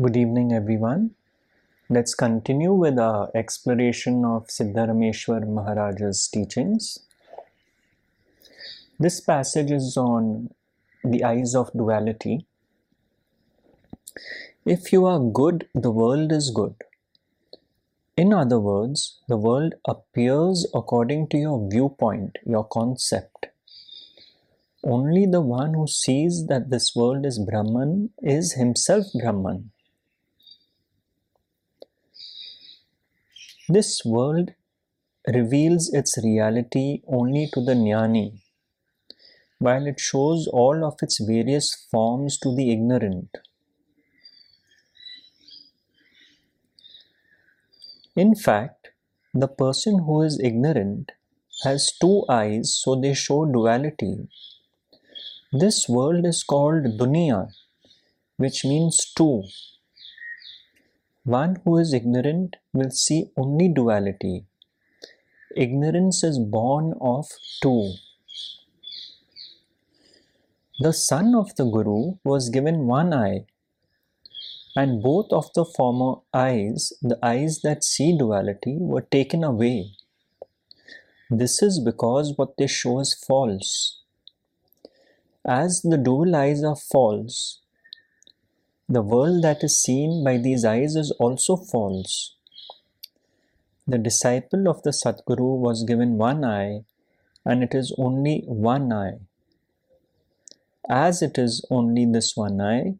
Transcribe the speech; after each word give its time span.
Good 0.00 0.16
evening, 0.16 0.54
everyone. 0.54 1.10
Let's 1.90 2.14
continue 2.14 2.72
with 2.72 2.98
our 2.98 3.30
exploration 3.34 4.24
of 4.24 4.46
Siddharameshwar 4.46 5.46
Maharaja's 5.46 6.28
teachings. 6.28 7.00
This 8.98 9.20
passage 9.20 9.70
is 9.70 9.98
on 9.98 10.54
the 11.04 11.22
eyes 11.22 11.54
of 11.54 11.70
duality. 11.74 12.46
If 14.64 14.94
you 14.94 15.04
are 15.04 15.20
good, 15.20 15.68
the 15.74 15.90
world 15.90 16.32
is 16.32 16.50
good. 16.50 16.74
In 18.16 18.32
other 18.32 18.58
words, 18.58 19.20
the 19.28 19.36
world 19.36 19.74
appears 19.86 20.66
according 20.72 21.28
to 21.28 21.36
your 21.36 21.68
viewpoint, 21.70 22.38
your 22.46 22.64
concept. 22.64 23.48
Only 24.82 25.26
the 25.26 25.42
one 25.42 25.74
who 25.74 25.86
sees 25.86 26.46
that 26.46 26.70
this 26.70 26.96
world 26.96 27.26
is 27.26 27.38
Brahman 27.38 28.08
is 28.22 28.54
himself 28.54 29.04
Brahman. 29.20 29.70
This 33.74 34.04
world 34.04 34.50
reveals 35.34 35.88
its 35.94 36.18
reality 36.22 37.00
only 37.06 37.48
to 37.54 37.60
the 37.64 37.72
jnani, 37.72 38.42
while 39.58 39.86
it 39.86 39.98
shows 39.98 40.46
all 40.48 40.84
of 40.84 40.96
its 41.00 41.18
various 41.20 41.68
forms 41.90 42.36
to 42.40 42.54
the 42.54 42.70
ignorant. 42.70 43.38
In 48.14 48.34
fact, 48.34 48.90
the 49.32 49.48
person 49.48 50.00
who 50.00 50.20
is 50.20 50.38
ignorant 50.38 51.12
has 51.64 51.92
two 51.98 52.26
eyes, 52.28 52.74
so 52.74 52.94
they 52.94 53.14
show 53.14 53.46
duality. 53.46 54.28
This 55.50 55.88
world 55.88 56.26
is 56.26 56.42
called 56.42 56.84
dunya, 56.98 57.40
which 58.36 58.66
means 58.66 59.12
two. 59.16 59.44
One 61.24 61.60
who 61.64 61.78
is 61.78 61.92
ignorant 61.92 62.56
will 62.72 62.90
see 62.90 63.30
only 63.36 63.68
duality. 63.68 64.44
Ignorance 65.56 66.24
is 66.24 66.40
born 66.40 66.94
of 67.00 67.28
two. 67.62 67.92
The 70.80 70.92
son 70.92 71.36
of 71.36 71.54
the 71.54 71.64
Guru 71.64 72.14
was 72.24 72.48
given 72.48 72.88
one 72.88 73.14
eye, 73.14 73.46
and 74.74 75.00
both 75.00 75.26
of 75.30 75.52
the 75.54 75.64
former 75.64 76.22
eyes, 76.34 76.92
the 77.00 77.18
eyes 77.22 77.60
that 77.62 77.84
see 77.84 78.18
duality, 78.18 78.78
were 78.80 79.02
taken 79.02 79.44
away. 79.44 79.92
This 81.30 81.62
is 81.62 81.78
because 81.78 82.36
what 82.36 82.56
they 82.56 82.66
show 82.66 82.98
is 82.98 83.14
false. 83.14 84.00
As 85.46 85.82
the 85.82 85.98
dual 85.98 86.34
eyes 86.34 86.64
are 86.64 86.76
false, 86.76 87.61
the 88.94 89.00
world 89.00 89.42
that 89.42 89.64
is 89.64 89.80
seen 89.80 90.22
by 90.22 90.36
these 90.36 90.66
eyes 90.66 90.96
is 90.96 91.10
also 91.12 91.56
false. 91.56 92.36
The 93.86 93.96
disciple 93.96 94.68
of 94.68 94.82
the 94.82 94.90
Sadguru 94.90 95.56
was 95.66 95.84
given 95.84 96.18
one 96.18 96.44
eye, 96.44 96.84
and 97.42 97.62
it 97.62 97.74
is 97.74 97.94
only 97.96 98.42
one 98.46 98.92
eye. 98.92 99.20
As 100.90 101.22
it 101.22 101.38
is 101.38 101.64
only 101.70 102.04
this 102.04 102.36
one 102.36 102.60
eye, 102.60 102.96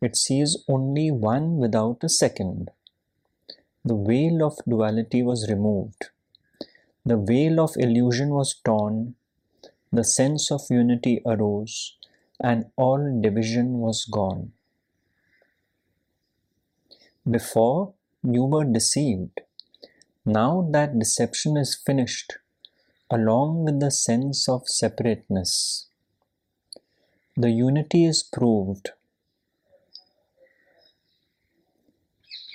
it 0.00 0.16
sees 0.16 0.56
only 0.68 1.12
one 1.12 1.58
without 1.58 2.02
a 2.02 2.08
second. 2.08 2.72
The 3.84 3.94
veil 3.94 4.44
of 4.44 4.58
duality 4.68 5.22
was 5.22 5.48
removed. 5.48 6.08
The 7.06 7.16
veil 7.16 7.60
of 7.60 7.76
illusion 7.76 8.30
was 8.30 8.56
torn. 8.64 9.14
The 9.92 10.02
sense 10.02 10.50
of 10.50 10.62
unity 10.68 11.22
arose, 11.24 11.96
and 12.40 12.72
all 12.76 13.20
division 13.20 13.78
was 13.78 14.04
gone. 14.04 14.52
Before, 17.30 17.92
you 18.22 18.44
were 18.44 18.64
deceived. 18.64 19.42
Now 20.24 20.66
that 20.72 20.98
deception 20.98 21.58
is 21.58 21.74
finished, 21.74 22.38
along 23.10 23.64
with 23.64 23.80
the 23.80 23.90
sense 23.90 24.48
of 24.48 24.66
separateness. 24.66 25.88
The 27.36 27.50
unity 27.50 28.06
is 28.06 28.22
proved. 28.22 28.92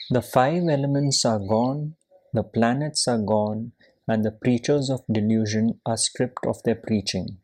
The 0.10 0.24
five 0.24 0.64
elements 0.68 1.24
are 1.24 1.40
gone, 1.40 1.96
the 2.34 2.44
planets 2.44 3.08
are 3.08 3.20
gone, 3.20 3.74
and 4.08 4.26
the 4.26 4.32
preachers 4.32 4.90
of 4.90 5.04
delusion 5.12 5.80
are 5.86 5.98
stripped 5.98 6.48
of 6.48 6.64
their 6.64 6.76
preaching. 6.76 7.38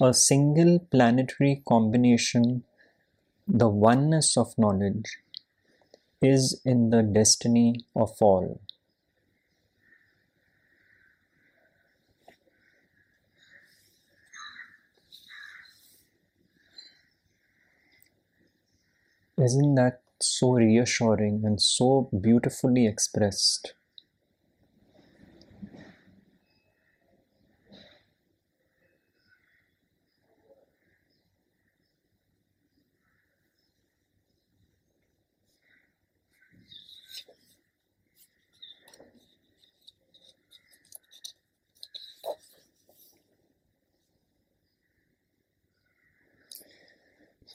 A 0.00 0.14
single 0.14 0.78
planetary 0.78 1.62
combination, 1.68 2.62
the 3.48 3.68
oneness 3.68 4.36
of 4.36 4.56
knowledge, 4.56 5.18
is 6.22 6.60
in 6.64 6.90
the 6.90 7.02
destiny 7.02 7.84
of 7.96 8.12
all. 8.20 8.60
Isn't 19.36 19.74
that 19.74 20.02
so 20.22 20.52
reassuring 20.52 21.44
and 21.44 21.60
so 21.60 22.02
beautifully 22.16 22.86
expressed? 22.86 23.74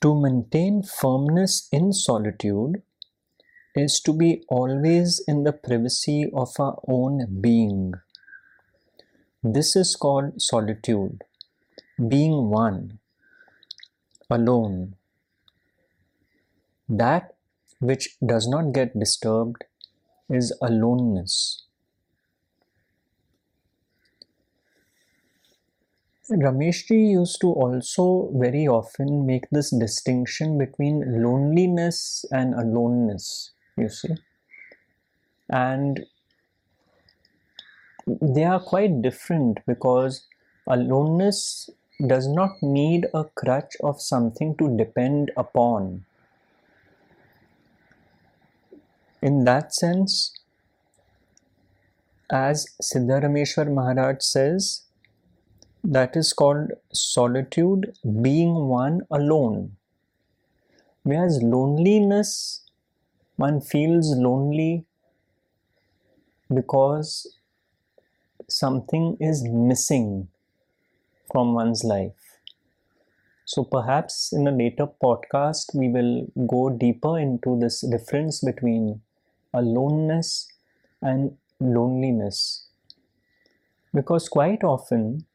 To 0.06 0.14
maintain 0.14 0.84
firmness 0.84 1.68
in 1.72 1.92
solitude 1.92 2.84
is 3.76 4.00
to 4.02 4.14
be 4.14 4.44
always 4.50 5.20
in 5.28 5.42
the 5.46 5.52
privacy 5.52 6.30
of 6.32 6.50
our 6.60 6.80
own 6.88 7.42
being. 7.42 7.96
This 9.42 9.76
is 9.76 9.96
called 9.96 10.40
solitude, 10.40 11.24
being 12.08 12.52
one, 12.52 13.00
alone. 14.30 14.94
That 16.88 17.34
which 17.80 18.16
does 18.24 18.48
not 18.48 18.74
get 18.74 19.00
disturbed 19.00 19.64
is 20.30 20.56
aloneness. 20.62 21.65
Rameshji 26.30 27.12
used 27.12 27.40
to 27.42 27.48
also 27.48 28.32
very 28.34 28.68
often 28.68 29.28
make 29.28 29.48
this 29.52 29.70
distinction 29.70 30.58
between 30.58 31.22
loneliness 31.22 32.26
and 32.32 32.56
aloneness, 32.56 33.52
you 33.78 33.90
see. 33.90 34.16
And 35.50 36.06
they 38.08 38.44
are 38.44 38.60
quite 38.60 39.04
different 39.04 39.60
because 39.68 40.26
aloneness 40.68 41.70
does 42.08 42.28
not 42.28 42.52
need 42.64 43.06
a 43.14 43.26
crutch 43.26 43.76
of 43.82 44.02
something 44.02 44.56
to 44.58 44.76
depend 44.76 45.32
upon. 45.38 46.06
In 49.22 49.44
that 49.46 49.74
sense, 49.76 50.34
as 52.32 52.68
Siddharameshwar 52.82 53.72
Maharaj 53.72 54.18
says, 54.22 54.85
that 55.86 56.16
is 56.16 56.34
called 56.34 56.72
solitude, 56.94 57.98
being 58.22 58.68
one 58.68 59.02
alone. 59.12 59.78
Whereas 61.04 61.42
loneliness, 61.42 62.66
one 63.38 63.62
feels 63.62 64.16
lonely 64.18 64.86
because 66.54 67.38
something 68.50 69.16
is 69.20 69.44
missing 69.48 70.28
from 71.32 71.54
one's 71.54 71.84
life. 71.84 72.40
So 73.44 73.64
perhaps 73.64 74.32
in 74.32 74.48
a 74.48 74.52
later 74.52 74.86
podcast, 74.86 75.74
we 75.74 75.90
will 75.90 76.28
go 76.48 76.70
deeper 76.70 77.18
into 77.18 77.58
this 77.60 77.82
difference 77.82 78.42
between 78.42 79.02
aloneness 79.54 80.48
and 81.02 81.38
loneliness. 81.60 82.68
Because 83.96 84.30
quite 84.30 84.64
often, 84.64 85.26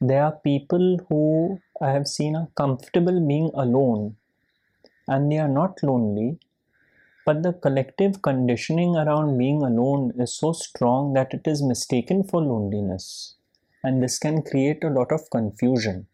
there 0.00 0.24
are 0.24 0.32
people 0.32 0.98
who 1.08 1.60
I 1.80 1.90
have 1.90 2.08
seen 2.08 2.36
are 2.36 2.48
comfortable 2.56 3.20
being 3.26 3.50
alone 3.54 4.16
and 5.08 5.30
they 5.30 5.38
are 5.38 5.48
not 5.48 5.82
lonely, 5.82 6.38
but 7.26 7.42
the 7.42 7.52
collective 7.52 8.22
conditioning 8.22 8.96
around 8.96 9.38
being 9.38 9.62
alone 9.62 10.12
is 10.18 10.34
so 10.34 10.52
strong 10.52 11.14
that 11.14 11.34
it 11.34 11.46
is 11.46 11.62
mistaken 11.62 12.24
for 12.24 12.42
loneliness, 12.42 13.36
and 13.84 14.02
this 14.02 14.18
can 14.18 14.42
create 14.42 14.84
a 14.84 14.90
lot 14.90 15.12
of 15.12 15.30
confusion. 15.30 16.06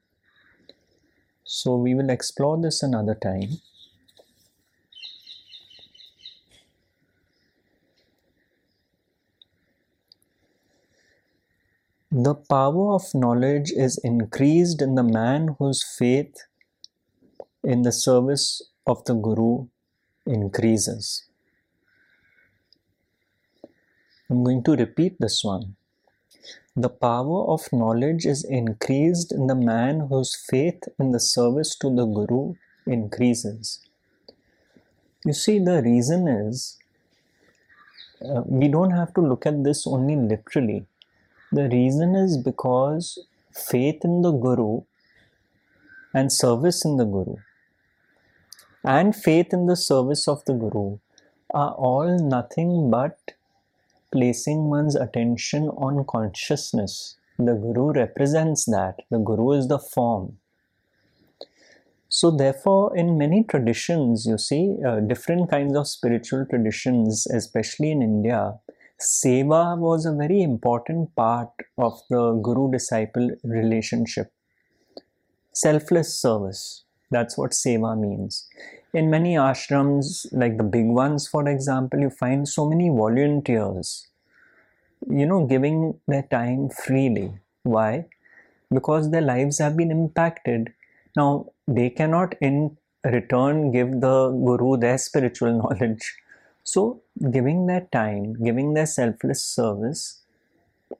So, 1.45 1.77
we 1.77 1.95
will 1.95 2.11
explore 2.11 2.61
this 2.61 2.83
another 2.83 3.15
time. 3.15 3.61
The 12.17 12.37
power 12.37 12.95
of 12.95 13.13
knowledge 13.13 13.73
is 13.73 13.99
increased 14.05 14.81
in 14.81 14.95
the 14.95 15.03
man 15.03 15.57
whose 15.59 15.83
faith 15.83 16.45
in 17.65 17.83
the 17.83 17.91
service 17.91 18.63
of 18.87 19.05
the 19.05 19.15
Guru 19.15 19.67
increases. 20.25 21.25
I'm 24.31 24.45
going 24.45 24.63
to 24.63 24.77
repeat 24.77 25.17
this 25.19 25.43
one. 25.43 25.75
The 26.77 26.89
power 26.89 27.49
of 27.49 27.67
knowledge 27.73 28.27
is 28.27 28.45
increased 28.45 29.33
in 29.33 29.49
the 29.49 29.57
man 29.57 30.07
whose 30.09 30.37
faith 30.37 30.85
in 31.01 31.11
the 31.11 31.19
service 31.19 31.75
to 31.81 31.93
the 31.93 32.07
Guru 32.07 32.55
increases. 32.87 33.81
You 35.25 35.33
see, 35.33 35.59
the 35.59 35.83
reason 35.83 36.29
is 36.29 36.79
uh, 38.25 38.43
we 38.47 38.69
don't 38.69 38.93
have 38.93 39.13
to 39.15 39.21
look 39.21 39.47
at 39.47 39.65
this 39.65 39.85
only 39.85 40.15
literally. 40.15 40.87
The 41.55 41.69
reason 41.69 42.17
is 42.17 42.37
because 42.37 43.17
faith 43.53 44.05
in 44.05 44.23
the 44.23 44.33
Guru 44.33 44.81
and 46.13 46.33
service 46.33 46.85
in 46.85 46.97
the 46.97 47.05
Guru 47.05 47.37
and 48.83 49.15
faith 49.15 49.53
in 49.53 49.67
the 49.67 49.77
service 49.77 50.27
of 50.27 50.45
the 50.47 50.55
Guru 50.55 50.99
are 51.55 51.71
all 51.75 52.19
nothing 52.19 52.91
but 52.91 53.35
placing 54.11 54.69
one's 54.69 54.97
attention 54.97 55.69
on 55.69 56.05
consciousness. 56.07 57.19
The 57.39 57.55
Guru 57.55 57.93
represents 57.93 58.65
that. 58.65 59.03
The 59.13 59.19
Guru 59.19 59.53
is 59.53 59.69
the 59.69 59.79
form. 59.79 60.39
So, 62.09 62.33
therefore, 62.33 62.97
in 62.97 63.17
many 63.17 63.45
traditions, 63.45 64.27
you 64.27 64.39
see, 64.39 64.79
uh, 64.85 64.99
different 64.99 65.51
kinds 65.51 65.77
of 65.77 65.87
spiritual 65.87 66.47
traditions, 66.51 67.29
especially 67.29 67.93
in 67.93 68.03
India, 68.03 68.59
seva 69.01 69.77
was 69.79 70.07
a 70.07 70.13
very 70.13 70.43
important 70.43 71.15
part 71.17 71.51
of 71.79 72.01
the 72.11 72.33
guru 72.43 72.71
disciple 72.71 73.31
relationship. 73.43 74.33
Selfless 75.53 76.21
service, 76.21 76.85
that's 77.11 77.37
what 77.37 77.51
seva 77.53 77.99
means. 77.99 78.49
In 78.93 79.11
many 79.11 79.35
ashrams, 79.35 80.27
like 80.33 80.57
the 80.57 80.65
big 80.65 80.87
ones, 80.87 81.27
for 81.27 81.49
example, 81.49 82.01
you 82.01 82.11
find 82.11 82.49
so 82.49 82.69
many 82.69 82.89
volunteers, 82.89 84.09
you 85.09 85.27
know, 85.27 85.47
giving 85.47 85.99
their 86.07 86.23
time 86.23 86.71
freely. 86.71 87.33
Why? 87.65 88.07
Because 88.73 89.11
their 89.11 89.21
lives 89.23 89.59
have 89.59 89.77
been 89.77 89.91
impacted. 89.91 90.73
Now, 91.17 91.47
they 91.67 91.91
cannot 91.91 92.35
in 92.41 92.77
return 93.05 93.71
give 93.71 94.01
the 94.01 94.31
guru 94.31 94.77
their 94.77 94.99
spiritual 94.99 95.59
knowledge. 95.61 96.15
So, 96.65 97.03
giving 97.31 97.67
their 97.67 97.87
time, 97.93 98.43
giving 98.43 98.75
their 98.75 98.87
selfless 98.87 99.45
service 99.45 100.23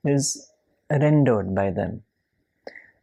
is 0.05 0.51
rendered 0.91 1.55
by 1.55 1.71
them. 1.71 2.03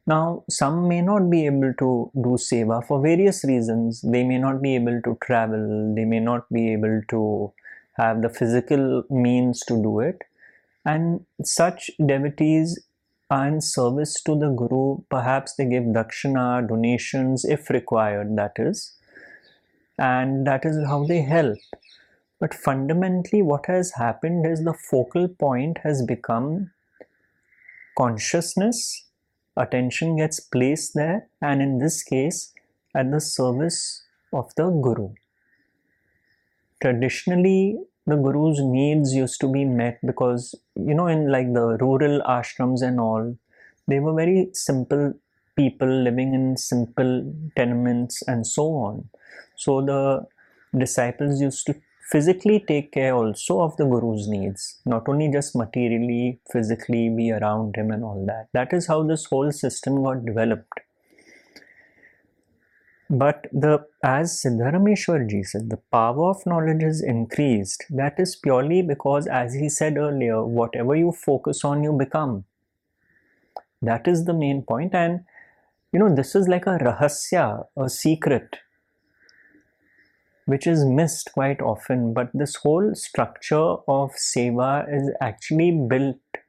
Now, 0.08 0.44
some 0.50 0.88
may 0.88 1.02
not 1.02 1.30
be 1.30 1.46
able 1.46 1.74
to 1.80 2.12
do 2.16 2.38
seva 2.46 2.86
for 2.86 3.02
various 3.02 3.44
reasons. 3.44 4.02
They 4.02 4.24
may 4.24 4.38
not 4.38 4.62
be 4.62 4.76
able 4.76 5.02
to 5.02 5.18
travel, 5.22 5.94
they 5.96 6.06
may 6.06 6.20
not 6.20 6.52
be 6.52 6.72
able 6.74 7.02
to 7.10 7.54
have 7.94 8.22
the 8.22 8.30
physical 8.30 9.04
means 9.10 9.60
to 9.62 9.82
do 9.82 10.00
it. 10.00 10.22
And 10.86 11.26
such 11.44 11.92
devotees 12.04 12.80
are 13.30 13.48
in 13.48 13.62
service 13.62 14.22
to 14.24 14.38
the 14.38 14.50
Guru. 14.50 15.02
Perhaps 15.10 15.56
they 15.56 15.66
give 15.66 15.84
dakshina, 15.84 16.68
donations, 16.68 17.46
if 17.46 17.70
required, 17.70 18.36
that 18.38 18.54
is. 18.58 18.94
And 19.98 20.48
that 20.48 20.66
is 20.66 20.84
how 20.86 21.06
they 21.06 21.22
help. 21.22 21.60
But 22.42 22.56
fundamentally, 22.56 23.44
what 23.44 23.68
has 23.68 23.94
happened 23.94 24.48
is 24.48 24.64
the 24.64 24.74
focal 24.74 25.28
point 25.28 25.78
has 25.84 26.02
become 26.04 26.72
consciousness. 27.96 29.06
Attention 29.56 30.18
gets 30.18 30.40
placed 30.40 30.96
there. 30.96 31.28
And 31.40 31.62
in 31.62 31.78
this 31.78 32.02
case 32.02 32.52
at 32.96 33.12
the 33.12 33.22
service 33.22 34.04
of 34.34 34.54
the 34.56 34.70
guru. 34.70 35.10
Traditionally 36.82 37.78
the 38.08 38.16
guru's 38.16 38.60
needs 38.60 39.14
used 39.14 39.40
to 39.42 39.48
be 39.48 39.64
met 39.64 40.00
because 40.04 40.56
you 40.76 40.96
know 40.96 41.06
in 41.08 41.32
like 41.32 41.54
the 41.54 41.78
rural 41.80 42.22
ashrams 42.22 42.82
and 42.82 43.00
all 43.00 43.38
they 43.88 44.00
were 44.00 44.16
very 44.16 44.50
simple 44.54 45.14
people 45.56 45.88
living 45.88 46.34
in 46.34 46.58
simple 46.58 47.14
tenements 47.56 48.24
and 48.24 48.48
so 48.48 48.64
on. 48.88 49.08
So 49.56 49.82
the 49.82 50.26
disciples 50.78 51.40
used 51.40 51.68
to 51.68 51.76
physically 52.12 52.60
take 52.68 52.92
care 52.92 53.14
also 53.16 53.62
of 53.62 53.76
the 53.78 53.86
guru's 53.86 54.28
needs 54.28 54.64
not 54.86 55.08
only 55.08 55.28
just 55.38 55.56
materially 55.56 56.40
physically 56.52 57.04
be 57.10 57.32
around 57.32 57.76
him 57.76 57.92
and 57.92 58.04
all 58.04 58.26
that 58.32 58.48
that 58.60 58.74
is 58.80 58.88
how 58.88 59.02
this 59.12 59.26
whole 59.26 59.52
system 59.52 60.02
got 60.04 60.26
developed 60.26 60.82
but 63.12 63.48
the 63.52 63.86
as 64.06 64.42
Siddharameshwarji 64.42 65.46
said, 65.46 65.70
the 65.70 65.82
power 65.92 66.30
of 66.30 66.46
knowledge 66.46 66.82
is 66.82 67.04
increased. 67.04 67.84
That 67.90 68.18
is 68.18 68.38
purely 68.38 68.82
because, 68.82 69.28
as 69.28 69.54
he 69.54 69.68
said 69.68 69.98
earlier, 69.98 70.46
whatever 70.46 70.96
you 70.96 71.12
focus 71.12 71.66
on, 71.66 71.84
you 71.84 71.92
become. 71.92 72.46
That 73.82 74.08
is 74.08 74.24
the 74.24 74.34
main 74.34 74.62
point, 74.62 74.96
and 74.96 75.26
you 75.92 76.00
know 76.00 76.16
this 76.16 76.36
is 76.36 76.48
like 76.48 76.68
a 76.68 76.78
rahasya, 76.78 77.66
a 77.76 77.90
secret 77.90 78.56
which 80.52 80.68
is 80.68 80.84
missed 80.84 81.32
quite 81.34 81.62
often. 81.62 82.14
But 82.14 82.30
this 82.34 82.56
whole 82.56 82.94
structure 82.94 83.68
of 83.98 84.12
seva 84.24 84.72
is 84.94 85.12
actually 85.22 85.72
built 85.72 86.40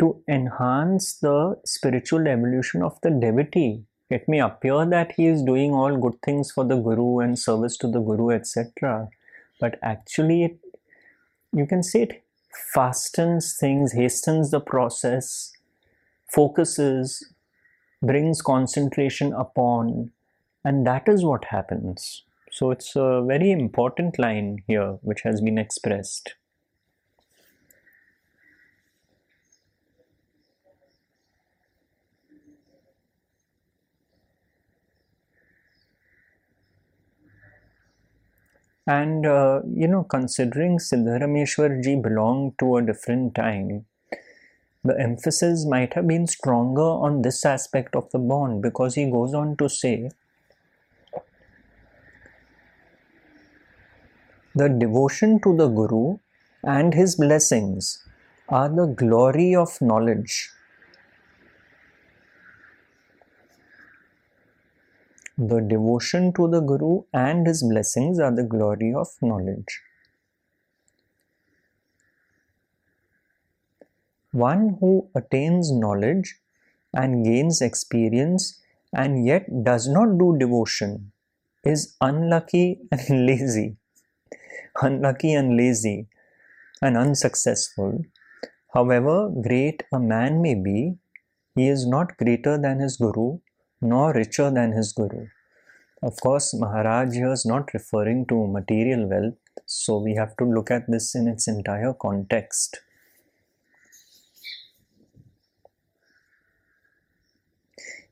to 0.00 0.20
enhance 0.28 1.12
the 1.14 1.56
spiritual 1.64 2.26
evolution 2.26 2.82
of 2.82 3.00
the 3.02 3.10
devotee. 3.10 3.84
It 4.10 4.28
may 4.28 4.40
appear 4.40 4.84
that 4.86 5.12
he 5.12 5.26
is 5.26 5.42
doing 5.42 5.72
all 5.72 5.96
good 5.96 6.20
things 6.22 6.50
for 6.50 6.64
the 6.64 6.76
Guru 6.76 7.20
and 7.20 7.38
service 7.38 7.76
to 7.78 7.86
the 7.86 8.00
Guru, 8.00 8.30
etc. 8.30 9.08
But 9.60 9.78
actually, 9.82 10.44
it, 10.44 10.58
you 11.52 11.66
can 11.66 11.84
say 11.84 12.02
it 12.02 12.24
fastens 12.74 13.56
things, 13.56 13.92
hastens 13.92 14.50
the 14.50 14.60
process, 14.60 15.52
focuses, 16.32 17.24
brings 18.02 18.42
concentration 18.42 19.32
upon, 19.32 20.10
and 20.64 20.86
that 20.86 21.08
is 21.08 21.24
what 21.24 21.44
happens. 21.46 22.24
So 22.50 22.70
it's 22.70 22.96
a 22.96 23.22
very 23.26 23.50
important 23.50 24.18
line 24.18 24.62
here 24.66 24.98
which 25.02 25.22
has 25.22 25.40
been 25.40 25.58
expressed. 25.58 26.34
And 38.86 39.24
uh, 39.26 39.62
you 39.66 39.88
know, 39.88 40.04
considering 40.04 40.78
Siddharameshwarji 40.78 42.02
belonged 42.02 42.58
to 42.58 42.76
a 42.76 42.82
different 42.82 43.34
time, 43.34 43.86
the 44.84 44.98
emphasis 45.00 45.64
might 45.66 45.94
have 45.94 46.06
been 46.06 46.26
stronger 46.26 46.82
on 46.82 47.22
this 47.22 47.44
aspect 47.46 47.96
of 47.96 48.10
the 48.10 48.18
bond 48.18 48.60
because 48.60 48.94
he 48.94 49.10
goes 49.10 49.32
on 49.32 49.56
to 49.56 49.68
say 49.70 50.10
The 54.56 54.68
devotion 54.68 55.40
to 55.40 55.56
the 55.56 55.66
Guru 55.66 56.18
and 56.62 56.94
his 56.94 57.16
blessings 57.16 58.04
are 58.48 58.68
the 58.68 58.86
glory 58.86 59.52
of 59.56 59.80
knowledge. 59.80 60.48
The 65.36 65.60
devotion 65.60 66.32
to 66.34 66.46
the 66.46 66.60
Guru 66.60 67.02
and 67.12 67.48
his 67.48 67.64
blessings 67.64 68.20
are 68.20 68.30
the 68.30 68.44
glory 68.44 68.94
of 68.94 69.08
knowledge. 69.20 69.82
One 74.30 74.76
who 74.78 75.08
attains 75.16 75.72
knowledge 75.72 76.36
and 76.92 77.24
gains 77.24 77.60
experience 77.60 78.60
and 78.92 79.26
yet 79.26 79.64
does 79.64 79.88
not 79.88 80.16
do 80.16 80.36
devotion 80.38 81.10
is 81.64 81.96
unlucky 82.00 82.78
and 82.92 83.26
lazy 83.26 83.76
unlucky 84.82 85.32
and 85.32 85.56
lazy 85.56 86.08
and 86.82 86.96
unsuccessful, 86.96 88.04
however 88.72 89.30
great 89.30 89.82
a 89.92 89.98
man 89.98 90.42
may 90.42 90.54
be, 90.54 90.96
he 91.54 91.68
is 91.68 91.86
not 91.86 92.16
greater 92.16 92.58
than 92.58 92.80
his 92.80 92.96
Guru 92.96 93.38
nor 93.80 94.12
richer 94.12 94.50
than 94.50 94.72
his 94.72 94.92
Guru. 94.92 95.26
Of 96.02 96.20
course, 96.20 96.52
Maharaj 96.52 97.14
here 97.14 97.32
is 97.32 97.46
not 97.46 97.72
referring 97.72 98.26
to 98.26 98.46
material 98.46 99.08
wealth, 99.08 99.38
so 99.66 99.98
we 99.98 100.14
have 100.14 100.36
to 100.36 100.44
look 100.44 100.70
at 100.70 100.90
this 100.90 101.14
in 101.14 101.28
its 101.28 101.48
entire 101.48 101.94
context. 101.94 102.80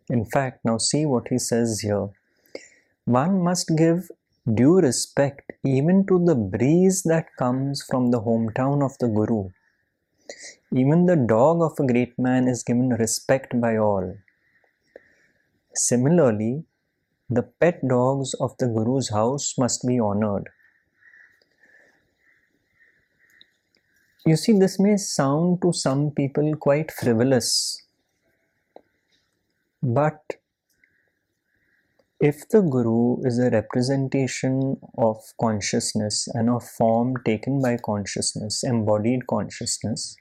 In 0.08 0.24
fact, 0.24 0.64
now 0.64 0.78
see 0.78 1.06
what 1.06 1.28
he 1.28 1.38
says 1.38 1.80
here. 1.80 2.08
One 3.04 3.42
must 3.42 3.76
give 3.76 4.10
due 4.46 4.80
respect 4.80 5.52
even 5.64 6.04
to 6.06 6.18
the 6.24 6.34
breeze 6.34 7.02
that 7.04 7.26
comes 7.38 7.84
from 7.88 8.10
the 8.10 8.20
hometown 8.20 8.84
of 8.84 8.98
the 8.98 9.06
Guru. 9.06 9.50
Even 10.72 11.06
the 11.06 11.16
dog 11.16 11.62
of 11.62 11.78
a 11.78 11.86
great 11.86 12.18
man 12.18 12.48
is 12.48 12.64
given 12.64 12.88
respect 12.88 13.60
by 13.60 13.76
all. 13.76 14.16
Similarly, 15.74 16.64
the 17.30 17.42
pet 17.42 17.86
dogs 17.86 18.34
of 18.34 18.56
the 18.58 18.66
Guru's 18.66 19.10
house 19.10 19.54
must 19.56 19.86
be 19.86 20.00
honored. 20.00 20.48
You 24.26 24.36
see, 24.36 24.52
this 24.52 24.78
may 24.78 24.96
sound 24.96 25.62
to 25.62 25.72
some 25.72 26.10
people 26.10 26.54
quite 26.56 26.90
frivolous, 26.90 27.84
but 29.82 30.20
if 32.22 32.48
the 32.50 32.60
Guru 32.62 33.20
is 33.26 33.40
a 33.40 33.50
representation 33.50 34.76
of 34.96 35.16
consciousness 35.40 36.28
and 36.32 36.48
a 36.48 36.60
form 36.60 37.16
taken 37.24 37.60
by 37.60 37.76
consciousness, 37.84 38.62
embodied 38.62 39.26
consciousness, 39.26 40.14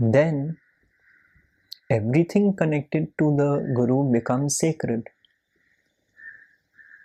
then 0.00 0.56
everything 1.88 2.56
connected 2.56 3.06
to 3.20 3.36
the 3.36 3.72
Guru 3.76 4.10
becomes 4.12 4.58
sacred. 4.58 5.06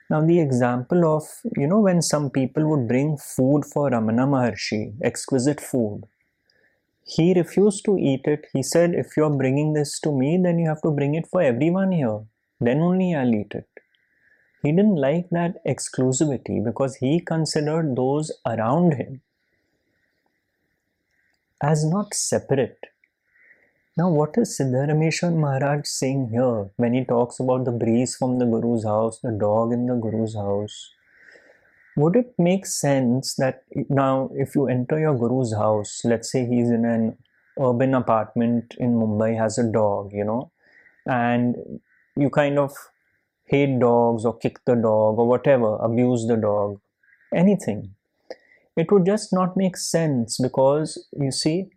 Now, 0.09 0.25
the 0.25 0.39
example 0.39 1.05
of, 1.05 1.23
you 1.55 1.67
know, 1.67 1.79
when 1.79 2.01
some 2.01 2.31
people 2.31 2.67
would 2.71 2.87
bring 2.87 3.17
food 3.17 3.65
for 3.71 3.91
Ramana 3.91 4.27
Maharshi, 4.27 4.95
exquisite 5.03 5.61
food, 5.61 6.05
he 7.05 7.35
refused 7.35 7.85
to 7.85 7.97
eat 7.99 8.21
it. 8.25 8.47
He 8.51 8.63
said, 8.63 8.95
If 8.95 9.15
you're 9.15 9.37
bringing 9.37 9.73
this 9.73 9.99
to 9.99 10.11
me, 10.11 10.39
then 10.41 10.57
you 10.57 10.67
have 10.67 10.81
to 10.81 10.89
bring 10.89 11.13
it 11.13 11.27
for 11.27 11.41
everyone 11.43 11.91
here. 11.91 12.21
Then 12.61 12.79
only 12.79 13.15
I'll 13.15 13.33
eat 13.33 13.53
it. 13.53 13.67
He 14.61 14.71
didn't 14.71 14.95
like 14.95 15.29
that 15.31 15.65
exclusivity 15.65 16.63
because 16.63 16.97
he 16.97 17.19
considered 17.19 17.95
those 17.95 18.31
around 18.45 18.93
him 18.93 19.21
as 21.61 21.83
not 21.83 22.13
separate. 22.13 22.77
Now, 23.97 24.09
what 24.09 24.37
is 24.37 24.57
Siddharameshwar 24.57 25.35
Maharaj 25.35 25.85
saying 25.85 26.29
here 26.29 26.69
when 26.77 26.93
he 26.93 27.03
talks 27.03 27.39
about 27.39 27.65
the 27.65 27.71
breeze 27.71 28.15
from 28.15 28.39
the 28.39 28.45
Guru's 28.45 28.85
house, 28.85 29.19
the 29.19 29.31
dog 29.31 29.73
in 29.73 29.87
the 29.87 29.95
Guru's 29.95 30.35
house? 30.35 30.91
Would 31.97 32.15
it 32.15 32.33
make 32.37 32.65
sense 32.65 33.35
that 33.35 33.63
now, 33.89 34.29
if 34.33 34.55
you 34.55 34.67
enter 34.67 34.97
your 34.97 35.15
Guru's 35.15 35.53
house, 35.53 36.01
let's 36.05 36.31
say 36.31 36.45
he's 36.45 36.69
in 36.69 36.85
an 36.85 37.17
urban 37.59 37.93
apartment 37.93 38.75
in 38.77 38.93
Mumbai, 38.93 39.37
has 39.37 39.57
a 39.57 39.69
dog, 39.69 40.13
you 40.13 40.23
know, 40.23 40.51
and 41.05 41.81
you 42.15 42.29
kind 42.29 42.59
of 42.59 42.73
hate 43.45 43.79
dogs 43.79 44.25
or 44.25 44.37
kick 44.37 44.59
the 44.65 44.75
dog 44.75 45.19
or 45.19 45.27
whatever, 45.27 45.75
abuse 45.77 46.25
the 46.27 46.37
dog, 46.37 46.79
anything 47.33 47.95
it 48.77 48.91
would 48.91 49.05
just 49.05 49.33
not 49.33 49.57
make 49.57 49.77
sense 49.77 50.37
because 50.41 51.07
you 51.19 51.31
see, 51.31 51.67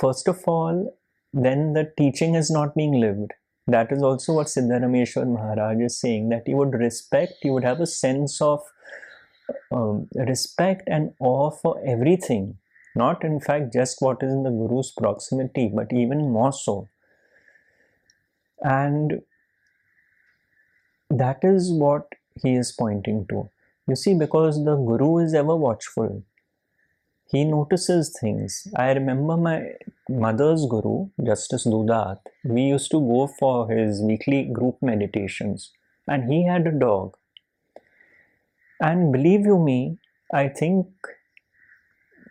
first 0.00 0.28
of 0.28 0.42
all, 0.46 0.96
then 1.32 1.72
the 1.72 1.92
teaching 1.96 2.34
is 2.34 2.50
not 2.50 2.74
being 2.74 3.00
lived. 3.00 3.32
That 3.66 3.90
is 3.90 4.02
also 4.02 4.34
what 4.34 4.46
Siddharameshwar 4.46 5.26
Maharaj 5.26 5.82
is 5.82 6.00
saying 6.00 6.28
that 6.28 6.46
you 6.46 6.56
would 6.56 6.74
respect, 6.74 7.34
you 7.42 7.52
would 7.52 7.64
have 7.64 7.80
a 7.80 7.86
sense 7.86 8.40
of 8.40 8.60
um, 9.72 10.08
respect 10.14 10.84
and 10.86 11.12
awe 11.20 11.50
for 11.50 11.82
everything. 11.84 12.58
Not, 12.94 13.24
in 13.24 13.40
fact, 13.40 13.72
just 13.72 13.96
what 14.00 14.22
is 14.22 14.32
in 14.32 14.44
the 14.44 14.50
Guru's 14.50 14.92
proximity, 14.96 15.70
but 15.74 15.92
even 15.92 16.30
more 16.30 16.52
so. 16.52 16.88
And 18.62 19.22
that 21.10 21.38
is 21.42 21.70
what 21.72 22.06
he 22.42 22.54
is 22.54 22.72
pointing 22.72 23.26
to. 23.30 23.48
You 23.88 23.96
see, 23.96 24.14
because 24.14 24.64
the 24.64 24.76
Guru 24.76 25.18
is 25.18 25.34
ever 25.34 25.54
watchful, 25.54 26.24
he 27.30 27.44
notices 27.44 28.16
things. 28.20 28.66
I 28.76 28.92
remember 28.92 29.36
my 29.36 29.72
mother's 30.08 30.66
Guru, 30.66 31.08
Justice 31.24 31.66
Dudat, 31.66 32.18
we 32.44 32.62
used 32.62 32.90
to 32.92 33.00
go 33.00 33.26
for 33.26 33.68
his 33.68 34.00
weekly 34.00 34.44
group 34.44 34.76
meditations, 34.80 35.72
and 36.06 36.32
he 36.32 36.44
had 36.46 36.66
a 36.66 36.72
dog. 36.72 37.16
And 38.80 39.12
believe 39.12 39.46
you 39.46 39.58
me, 39.58 39.98
I 40.32 40.48
think 40.48 40.86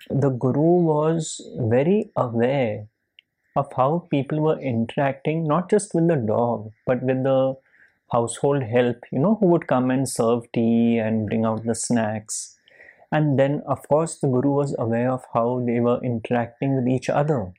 the 0.10 0.30
Guru 0.30 0.84
was 0.84 1.42
very 1.58 2.12
aware 2.16 2.88
of 3.56 3.72
how 3.76 4.08
people 4.10 4.42
were 4.42 4.60
interacting, 4.60 5.48
not 5.48 5.70
just 5.70 5.94
with 5.94 6.08
the 6.08 6.16
dog, 6.16 6.72
but 6.86 7.02
with 7.02 7.24
the 7.24 7.56
household 8.12 8.64
help, 8.64 8.98
you 9.12 9.20
know, 9.20 9.36
who 9.36 9.48
would 9.48 9.68
come 9.68 9.90
and 9.92 10.08
serve 10.08 10.52
tea 10.52 10.98
and 10.98 11.28
bring 11.28 11.46
out 11.46 11.64
the 11.66 11.76
snacks. 11.76 12.58
And 13.12 13.40
then, 13.40 13.62
of 13.66 13.88
course, 13.88 14.18
the 14.20 14.28
Guru 14.28 14.50
was 14.50 14.76
aware 14.78 15.12
of 15.12 15.24
how 15.34 15.64
they 15.66 15.80
were 15.80 16.04
interacting 16.04 16.76
with 16.76 16.88
each 16.88 17.10
other 17.10 17.54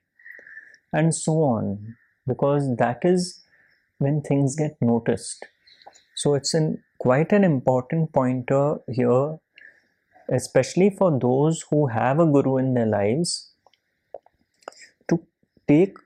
and 0.93 1.15
so 1.15 1.33
on, 1.43 1.97
because 2.27 2.77
that 2.77 3.01
is 3.05 3.41
when 3.99 4.21
things 4.21 4.57
get 4.57 4.77
noticed. 4.81 5.47
So, 6.15 6.35
it's 6.35 6.55
an, 6.55 6.83
quite 6.99 7.33
an 7.33 7.45
important 7.45 8.13
pointer 8.13 8.79
here, 8.89 9.39
especially 10.29 10.91
for 10.91 11.19
those 11.19 11.65
who 11.71 11.87
have 11.89 12.19
a 12.19 12.27
Guru 12.27 12.59
in 12.59 12.75
their 12.75 12.87
lives, 12.87 13.51
take 15.69 15.97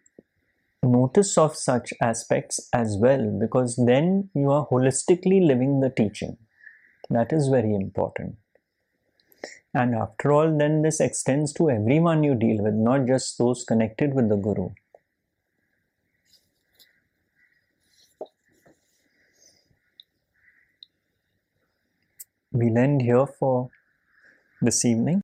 notice 0.82 1.36
of 1.36 1.56
such 1.56 1.92
aspects 2.00 2.68
as 2.72 2.96
well 2.98 3.38
because 3.38 3.76
then 3.76 4.30
you 4.34 4.50
are 4.50 4.66
holistically 4.66 5.46
living 5.46 5.80
the 5.80 5.90
teaching. 5.90 6.36
That 7.10 7.32
is 7.32 7.48
very 7.48 7.74
important. 7.74 8.36
And 9.72 9.94
after 9.94 10.32
all, 10.32 10.56
then 10.56 10.82
this 10.82 11.00
extends 11.00 11.52
to 11.54 11.70
everyone 11.70 12.24
you 12.24 12.34
deal 12.34 12.62
with, 12.62 12.74
not 12.74 13.06
just 13.06 13.38
those 13.38 13.64
connected 13.64 14.14
with 14.14 14.28
the 14.28 14.36
Guru. 14.36 14.70
We'll 22.52 22.78
end 22.78 23.02
here 23.02 23.26
for 23.26 23.70
this 24.60 24.84
evening. 24.84 25.22